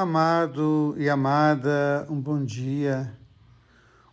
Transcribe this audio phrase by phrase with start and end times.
[0.00, 3.12] Amado e amada, um bom dia.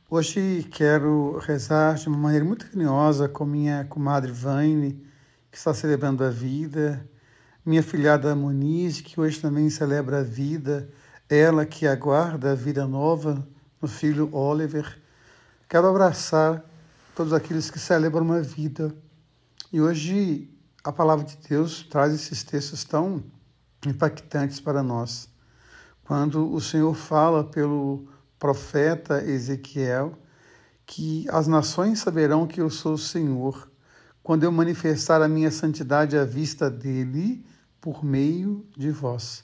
[0.09, 4.93] Hoje quero rezar de uma maneira muito carinhosa com minha comadre Vaine,
[5.51, 7.07] que está celebrando a vida,
[7.63, 10.89] minha filhada Moniz, que hoje também celebra a vida,
[11.29, 13.47] ela que aguarda a vida nova
[13.79, 14.99] no filho Oliver.
[15.69, 16.65] Quero abraçar
[17.13, 18.91] todos aqueles que celebram uma vida.
[19.71, 20.49] E hoje
[20.83, 23.23] a palavra de Deus traz esses textos tão
[23.85, 25.34] impactantes para nós
[26.05, 30.17] quando o Senhor fala pelo profeta Ezequiel
[30.85, 33.69] que as nações saberão que eu sou o Senhor
[34.21, 37.43] quando eu manifestar a minha santidade à vista dele
[37.81, 39.43] por meio de vós.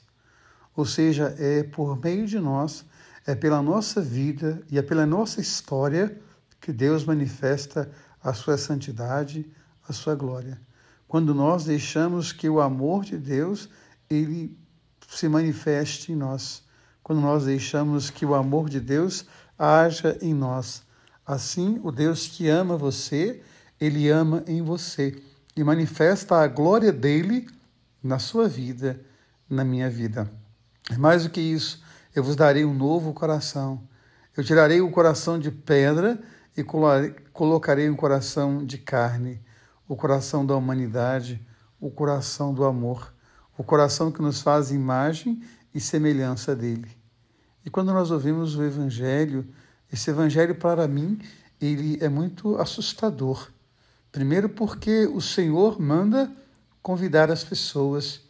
[0.74, 2.84] Ou seja, é por meio de nós,
[3.26, 6.16] é pela nossa vida e é pela nossa história
[6.60, 7.90] que Deus manifesta
[8.22, 9.50] a sua santidade,
[9.88, 10.60] a sua glória.
[11.08, 13.68] Quando nós deixamos que o amor de Deus
[14.08, 14.56] ele
[15.14, 16.62] se manifeste em nós,
[17.02, 19.26] quando nós deixamos que o amor de Deus
[19.58, 20.82] haja em nós.
[21.26, 23.42] Assim, o Deus que ama você,
[23.80, 25.22] ele ama em você
[25.54, 27.46] e manifesta a glória dele
[28.02, 29.00] na sua vida,
[29.48, 30.30] na minha vida.
[30.98, 31.82] Mais do que isso,
[32.14, 33.86] eu vos darei um novo coração.
[34.34, 36.18] Eu tirarei o coração de pedra
[36.56, 36.64] e
[37.32, 39.40] colocarei um coração de carne,
[39.86, 41.46] o coração da humanidade,
[41.78, 43.12] o coração do amor
[43.56, 45.42] o coração que nos faz imagem
[45.74, 46.90] e semelhança dele.
[47.64, 49.46] E quando nós ouvimos o Evangelho,
[49.92, 51.18] esse Evangelho para mim,
[51.60, 53.50] ele é muito assustador.
[54.10, 56.30] Primeiro porque o Senhor manda
[56.82, 58.20] convidar as pessoas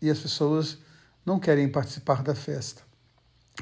[0.00, 0.78] e as pessoas
[1.26, 2.82] não querem participar da festa.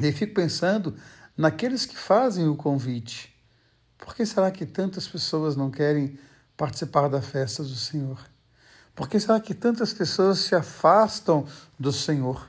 [0.01, 0.95] E fico pensando
[1.37, 3.35] naqueles que fazem o convite.
[3.97, 6.19] Por que será que tantas pessoas não querem
[6.57, 8.19] participar da festa do Senhor?
[8.97, 11.47] Por que será que tantas pessoas se afastam
[11.79, 12.49] do Senhor?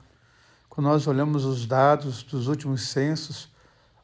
[0.70, 3.50] Quando nós olhamos os dados dos últimos censos,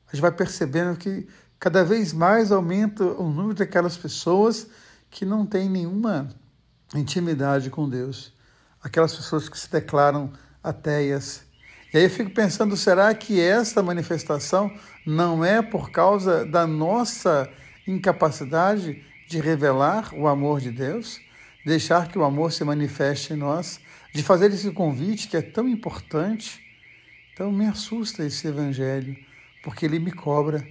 [0.05, 1.25] a gente vai percebendo que
[1.57, 4.67] cada vez mais aumenta o número daquelas pessoas
[5.09, 6.27] que não têm nenhuma
[6.93, 8.33] intimidade com Deus.
[8.83, 10.29] Aquelas pessoas que se declaram
[10.61, 11.43] ateias.
[11.93, 14.69] E aí eu fico pensando, será que essa manifestação
[15.07, 17.49] não é por causa da nossa
[17.87, 21.21] incapacidade de revelar o amor de Deus?
[21.65, 23.79] Deixar que o amor se manifeste em nós,
[24.13, 26.61] de fazer esse convite que é tão importante.
[27.33, 29.15] Então me assusta esse evangelho,
[29.63, 30.65] porque ele me cobra.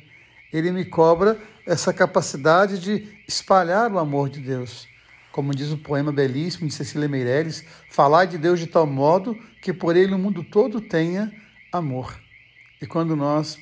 [0.52, 4.86] Ele me cobra essa capacidade de espalhar o amor de Deus.
[5.32, 9.72] Como diz o poema belíssimo de Cecília Meirelles, falar de Deus de tal modo que
[9.72, 11.32] por ele o mundo todo tenha
[11.72, 12.20] amor.
[12.82, 13.58] E quando nós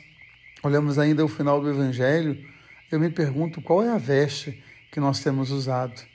[0.63, 2.37] olhamos ainda o final do evangelho,
[2.91, 6.10] eu me pergunto qual é a veste que nós temos usado.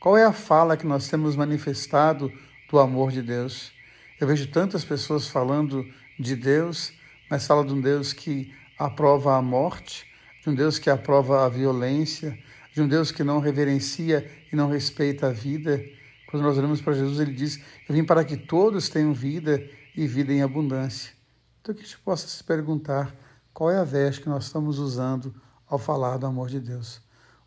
[0.00, 2.32] Qual é a fala que nós temos manifestado
[2.70, 3.72] do amor de Deus?
[4.20, 5.84] Eu vejo tantas pessoas falando
[6.16, 6.92] de Deus,
[7.28, 10.06] mas fala de um Deus que aprova a morte,
[10.40, 12.38] de um Deus que aprova a violência,
[12.72, 15.84] de um Deus que não reverencia e não respeita a vida.
[16.30, 20.06] Quando nós olhamos para Jesus, ele diz: Eu vim para que todos tenham vida e
[20.06, 21.12] vida em abundância.
[21.60, 23.12] Então, que a gente possa se perguntar
[23.52, 25.34] qual é a veste que nós estamos usando
[25.66, 27.02] ao falar do amor de Deus.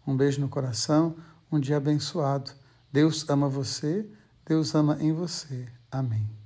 [0.05, 1.15] Um beijo no coração
[1.51, 2.51] um dia abençoado.
[2.91, 4.09] Deus ama você,
[4.45, 5.67] Deus ama em você.
[5.91, 6.40] Amém.